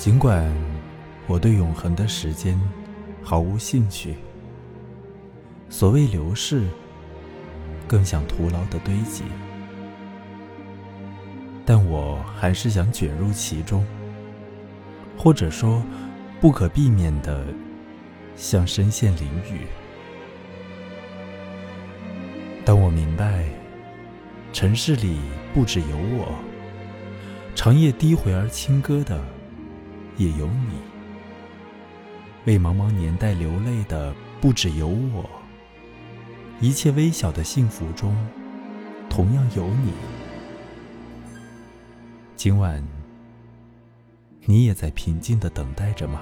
[0.00, 0.50] 尽管
[1.26, 2.58] 我对永恒的时间
[3.22, 4.14] 毫无兴趣，
[5.68, 6.66] 所谓流逝，
[7.86, 9.24] 更像徒劳的堆积，
[11.66, 13.84] 但我还是想卷入其中，
[15.18, 15.82] 或者说，
[16.40, 17.44] 不可避免的，
[18.34, 19.66] 像身陷囹圄。
[22.64, 23.44] 当我明白，
[24.50, 25.18] 城市里
[25.52, 26.34] 不只有我，
[27.54, 29.22] 长夜低回而轻歌的。
[30.20, 30.74] 也有你，
[32.44, 35.24] 为茫茫年代流泪的不只有我。
[36.60, 38.14] 一切微小的幸福中，
[39.08, 39.94] 同样有你。
[42.36, 42.86] 今晚，
[44.44, 46.20] 你也在平静的等待着吗？